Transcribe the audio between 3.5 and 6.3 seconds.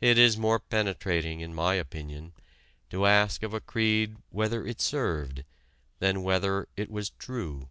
a creed whether it served than